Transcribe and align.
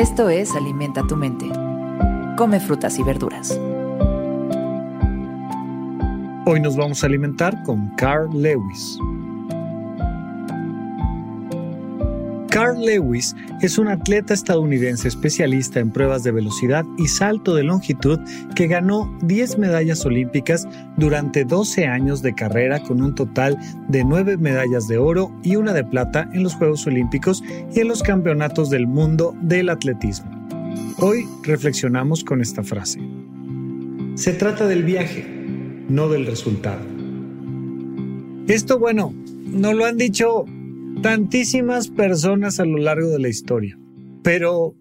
Esto 0.00 0.30
es 0.30 0.56
Alimenta 0.56 1.06
tu 1.06 1.14
mente. 1.14 1.44
Come 2.38 2.58
frutas 2.58 2.98
y 2.98 3.02
verduras. 3.02 3.50
Hoy 6.46 6.58
nos 6.58 6.74
vamos 6.74 7.02
a 7.02 7.06
alimentar 7.06 7.62
con 7.64 7.94
Carl 7.96 8.30
Lewis. 8.32 8.98
Carl 12.50 12.84
Lewis 12.84 13.36
es 13.62 13.78
un 13.78 13.86
atleta 13.86 14.34
estadounidense 14.34 15.06
especialista 15.06 15.78
en 15.78 15.92
pruebas 15.92 16.24
de 16.24 16.32
velocidad 16.32 16.84
y 16.98 17.06
salto 17.06 17.54
de 17.54 17.62
longitud 17.62 18.18
que 18.56 18.66
ganó 18.66 19.16
10 19.22 19.58
medallas 19.58 20.04
olímpicas 20.04 20.66
durante 20.96 21.44
12 21.44 21.86
años 21.86 22.22
de 22.22 22.34
carrera 22.34 22.82
con 22.82 23.02
un 23.02 23.14
total 23.14 23.56
de 23.88 24.02
9 24.02 24.36
medallas 24.36 24.88
de 24.88 24.98
oro 24.98 25.32
y 25.44 25.54
una 25.54 25.72
de 25.72 25.84
plata 25.84 26.28
en 26.32 26.42
los 26.42 26.56
Juegos 26.56 26.84
Olímpicos 26.88 27.40
y 27.72 27.80
en 27.80 27.86
los 27.86 28.02
Campeonatos 28.02 28.68
del 28.68 28.88
Mundo 28.88 29.32
del 29.42 29.68
Atletismo. 29.68 30.28
Hoy 30.98 31.28
reflexionamos 31.44 32.24
con 32.24 32.40
esta 32.40 32.64
frase. 32.64 33.00
Se 34.16 34.32
trata 34.32 34.66
del 34.66 34.82
viaje, 34.82 35.24
no 35.88 36.08
del 36.08 36.26
resultado. 36.26 36.82
Esto, 38.48 38.80
bueno, 38.80 39.14
no 39.46 39.72
lo 39.72 39.84
han 39.84 39.96
dicho 39.96 40.46
tantísimas 41.02 41.88
personas 41.88 42.60
a 42.60 42.66
lo 42.66 42.76
largo 42.76 43.08
de 43.08 43.18
la 43.18 43.28
historia, 43.28 43.78
pero 44.22 44.76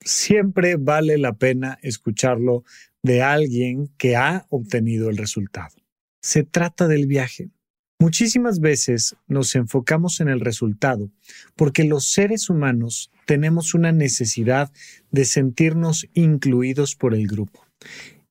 siempre 0.00 0.76
vale 0.76 1.18
la 1.18 1.32
pena 1.32 1.78
escucharlo 1.82 2.62
de 3.02 3.22
alguien 3.22 3.88
que 3.98 4.14
ha 4.14 4.46
obtenido 4.50 5.10
el 5.10 5.16
resultado. 5.16 5.74
Se 6.20 6.44
trata 6.44 6.86
del 6.86 7.06
viaje. 7.06 7.50
Muchísimas 7.98 8.60
veces 8.60 9.16
nos 9.26 9.54
enfocamos 9.56 10.20
en 10.20 10.28
el 10.28 10.40
resultado 10.40 11.10
porque 11.56 11.84
los 11.84 12.06
seres 12.12 12.48
humanos 12.50 13.10
tenemos 13.26 13.74
una 13.74 13.92
necesidad 13.92 14.72
de 15.10 15.24
sentirnos 15.24 16.06
incluidos 16.14 16.94
por 16.94 17.14
el 17.14 17.26
grupo. 17.26 17.66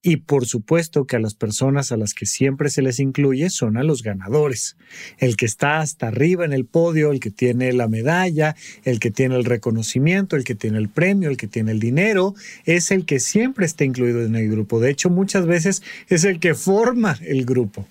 Y 0.05 0.17
por 0.17 0.45
supuesto 0.45 1.07
que 1.07 1.15
a 1.15 1.19
las 1.19 1.33
personas 1.33 1.93
a 1.93 1.97
las 1.97 2.13
que 2.13 2.25
siempre 2.25 2.69
se 2.69 2.81
les 2.81 2.99
incluye 2.99 3.49
son 3.49 3.77
a 3.77 3.83
los 3.83 4.03
ganadores. 4.03 4.75
El 5.17 5.37
que 5.37 5.45
está 5.45 5.79
hasta 5.79 6.09
arriba 6.09 6.43
en 6.43 6.51
el 6.51 6.65
podio, 6.65 7.09
el 7.09 7.21
que 7.21 7.31
tiene 7.31 7.71
la 7.71 7.87
medalla, 7.87 8.57
el 8.83 8.99
que 8.99 9.11
tiene 9.11 9.37
el 9.37 9.45
reconocimiento, 9.45 10.35
el 10.35 10.43
que 10.43 10.55
tiene 10.55 10.77
el 10.77 10.89
premio, 10.89 11.29
el 11.29 11.37
que 11.37 11.47
tiene 11.47 11.71
el 11.71 11.79
dinero, 11.79 12.35
es 12.65 12.91
el 12.91 13.05
que 13.05 13.21
siempre 13.21 13.65
está 13.65 13.85
incluido 13.85 14.23
en 14.25 14.35
el 14.35 14.49
grupo. 14.51 14.81
De 14.81 14.89
hecho, 14.89 15.09
muchas 15.09 15.45
veces 15.45 15.81
es 16.09 16.25
el 16.25 16.41
que 16.41 16.53
forma 16.53 17.17
el 17.21 17.45
grupo. 17.45 17.87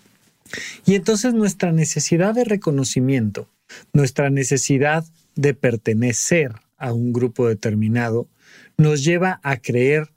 Y 0.84 0.97
entonces 0.97 1.32
nuestra 1.32 1.72
necesidad 1.72 2.34
de 2.34 2.44
reconocimiento, 2.44 3.48
nuestra 3.94 4.28
necesidad 4.28 5.06
de 5.34 5.54
pertenecer 5.54 6.53
a 6.76 6.92
un 6.92 7.14
grupo 7.14 7.48
determinado, 7.48 8.28
nos 8.76 9.03
lleva 9.03 9.41
a 9.42 9.56
creer 9.56 10.12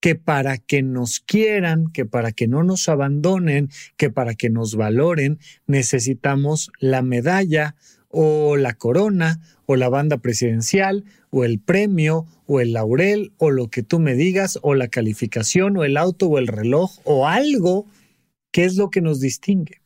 que 0.00 0.14
para 0.14 0.58
que 0.58 0.82
nos 0.82 1.20
quieran, 1.20 1.90
que 1.92 2.04
para 2.06 2.32
que 2.32 2.46
no 2.46 2.62
nos 2.62 2.88
abandonen, 2.88 3.68
que 3.96 4.10
para 4.10 4.34
que 4.34 4.50
nos 4.50 4.76
valoren, 4.76 5.38
necesitamos 5.66 6.70
la 6.78 7.02
medalla 7.02 7.74
o 8.08 8.56
la 8.56 8.74
corona 8.74 9.40
o 9.66 9.76
la 9.76 9.88
banda 9.88 10.18
presidencial 10.18 11.04
o 11.30 11.44
el 11.44 11.58
premio 11.58 12.26
o 12.46 12.60
el 12.60 12.72
laurel 12.72 13.32
o 13.36 13.50
lo 13.50 13.68
que 13.68 13.82
tú 13.82 13.98
me 13.98 14.14
digas 14.14 14.58
o 14.62 14.74
la 14.74 14.88
calificación 14.88 15.76
o 15.76 15.84
el 15.84 15.96
auto 15.96 16.26
o 16.28 16.38
el 16.38 16.46
reloj 16.46 16.98
o 17.04 17.26
algo 17.26 17.86
que 18.50 18.64
es 18.64 18.76
lo 18.76 18.90
que 18.90 19.02
nos 19.02 19.20
distingue. 19.20 19.82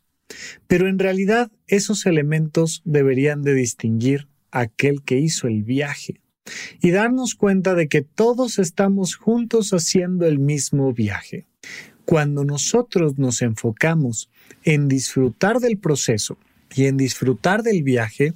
Pero 0.67 0.89
en 0.89 0.99
realidad 0.99 1.51
esos 1.67 2.07
elementos 2.07 2.81
deberían 2.85 3.43
de 3.43 3.55
distinguir 3.55 4.29
a 4.51 4.61
aquel 4.61 5.03
que 5.03 5.19
hizo 5.19 5.49
el 5.49 5.63
viaje 5.65 6.22
y 6.81 6.91
darnos 6.91 7.35
cuenta 7.35 7.75
de 7.75 7.89
que 7.89 8.03
todos 8.03 8.59
estamos 8.59 9.15
juntos 9.17 9.71
haciendo 9.73 10.27
el 10.27 10.39
mismo 10.39 10.93
viaje. 10.93 11.47
Cuando 12.05 12.45
nosotros 12.45 13.19
nos 13.19 13.43
enfocamos 13.43 14.29
en 14.65 14.89
disfrutar 14.89 15.61
del 15.61 15.79
proceso 15.79 16.37
y 16.75 16.87
en 16.87 16.97
disfrutar 16.97 17.63
del 17.63 17.83
viaje, 17.83 18.33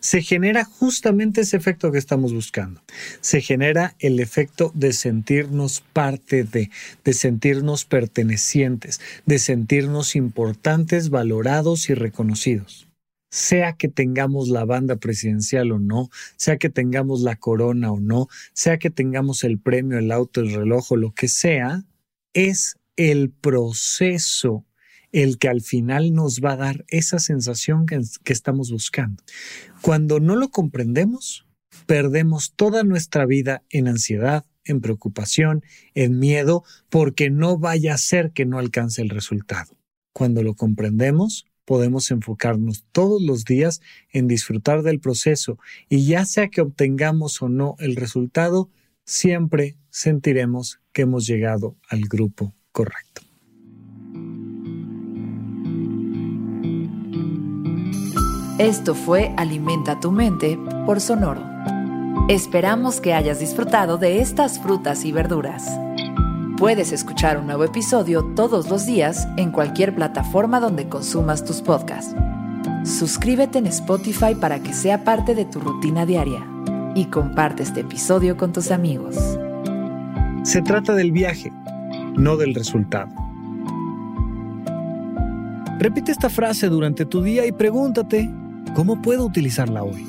se 0.00 0.20
genera 0.20 0.64
justamente 0.64 1.42
ese 1.42 1.56
efecto 1.56 1.92
que 1.92 1.98
estamos 1.98 2.34
buscando. 2.34 2.82
Se 3.20 3.40
genera 3.40 3.94
el 4.00 4.20
efecto 4.20 4.72
de 4.74 4.92
sentirnos 4.92 5.82
parte 5.92 6.44
de, 6.44 6.70
de 7.04 7.12
sentirnos 7.12 7.84
pertenecientes, 7.84 9.00
de 9.24 9.38
sentirnos 9.38 10.16
importantes, 10.16 11.10
valorados 11.10 11.88
y 11.88 11.94
reconocidos 11.94 12.85
sea 13.30 13.74
que 13.74 13.88
tengamos 13.88 14.48
la 14.48 14.64
banda 14.64 14.96
presidencial 14.96 15.72
o 15.72 15.78
no, 15.78 16.08
sea 16.36 16.56
que 16.56 16.70
tengamos 16.70 17.22
la 17.22 17.36
corona 17.36 17.92
o 17.92 18.00
no, 18.00 18.28
sea 18.52 18.78
que 18.78 18.90
tengamos 18.90 19.44
el 19.44 19.58
premio, 19.58 19.98
el 19.98 20.12
auto, 20.12 20.40
el 20.40 20.54
reloj 20.54 20.92
lo 20.92 21.12
que 21.12 21.28
sea, 21.28 21.84
es 22.32 22.76
el 22.96 23.30
proceso 23.30 24.64
el 25.12 25.38
que 25.38 25.48
al 25.48 25.62
final 25.62 26.12
nos 26.12 26.40
va 26.40 26.52
a 26.52 26.56
dar 26.56 26.84
esa 26.88 27.18
sensación 27.18 27.86
que, 27.86 28.00
estamos 28.26 28.70
buscando. 28.70 29.22
Cuando 29.80 30.20
no 30.20 30.36
lo 30.36 30.50
comprendemos, 30.50 31.46
perdemos 31.86 32.52
toda 32.54 32.82
nuestra 32.82 33.24
vida 33.24 33.62
en 33.70 33.88
ansiedad, 33.88 34.44
en 34.64 34.80
preocupación, 34.80 35.64
en 35.94 36.18
miedo, 36.18 36.64
porque 36.90 37.30
no 37.30 37.56
vaya 37.56 37.94
a 37.94 37.98
ser 37.98 38.32
que 38.32 38.44
no 38.44 38.58
alcance 38.58 39.00
el 39.00 39.08
resultado. 39.08 39.76
Cuando 40.12 40.42
lo 40.42 40.54
comprendemos, 40.54 41.46
podemos 41.66 42.10
enfocarnos 42.10 42.86
todos 42.92 43.20
los 43.20 43.44
días 43.44 43.82
en 44.10 44.28
disfrutar 44.28 44.82
del 44.82 45.00
proceso 45.00 45.58
y 45.90 46.06
ya 46.06 46.24
sea 46.24 46.48
que 46.48 46.62
obtengamos 46.62 47.42
o 47.42 47.50
no 47.50 47.76
el 47.78 47.96
resultado, 47.96 48.70
siempre 49.04 49.76
sentiremos 49.90 50.80
que 50.92 51.02
hemos 51.02 51.26
llegado 51.26 51.76
al 51.90 52.02
grupo 52.02 52.54
correcto. 52.72 53.22
Esto 58.58 58.94
fue 58.94 59.34
Alimenta 59.36 60.00
tu 60.00 60.10
mente 60.10 60.58
por 60.86 61.02
Sonoro. 61.02 61.42
Esperamos 62.28 63.02
que 63.02 63.12
hayas 63.12 63.38
disfrutado 63.38 63.98
de 63.98 64.20
estas 64.20 64.58
frutas 64.58 65.04
y 65.04 65.12
verduras. 65.12 65.78
Puedes 66.56 66.90
escuchar 66.90 67.36
un 67.36 67.44
nuevo 67.44 67.64
episodio 67.64 68.24
todos 68.34 68.70
los 68.70 68.86
días 68.86 69.28
en 69.36 69.50
cualquier 69.50 69.94
plataforma 69.94 70.58
donde 70.58 70.88
consumas 70.88 71.44
tus 71.44 71.60
podcasts. 71.60 72.16
Suscríbete 72.82 73.58
en 73.58 73.66
Spotify 73.66 74.34
para 74.34 74.60
que 74.60 74.72
sea 74.72 75.04
parte 75.04 75.34
de 75.34 75.44
tu 75.44 75.60
rutina 75.60 76.06
diaria 76.06 76.46
y 76.94 77.06
comparte 77.06 77.62
este 77.62 77.80
episodio 77.80 78.38
con 78.38 78.54
tus 78.54 78.70
amigos. 78.70 79.38
Se 80.44 80.62
trata 80.62 80.94
del 80.94 81.12
viaje, 81.12 81.52
no 82.16 82.38
del 82.38 82.54
resultado. 82.54 83.12
Repite 85.78 86.10
esta 86.10 86.30
frase 86.30 86.70
durante 86.70 87.04
tu 87.04 87.22
día 87.22 87.44
y 87.44 87.52
pregúntate, 87.52 88.30
¿cómo 88.74 89.02
puedo 89.02 89.26
utilizarla 89.26 89.82
hoy? 89.82 90.08